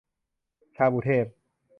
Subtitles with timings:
[0.75, 1.25] ชาบูเทพ